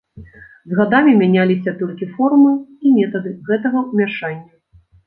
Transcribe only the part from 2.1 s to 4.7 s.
формы і метады гэтага ўмяшання.